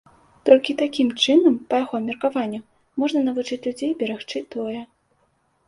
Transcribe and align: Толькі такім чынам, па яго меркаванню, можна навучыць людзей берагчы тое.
Толькі 0.49 0.75
такім 0.79 1.11
чынам, 1.25 1.59
па 1.73 1.81
яго 1.83 2.01
меркаванню, 2.07 2.61
можна 3.05 3.19
навучыць 3.29 3.61
людзей 3.69 3.95
берагчы 4.03 4.45
тое. 4.59 4.79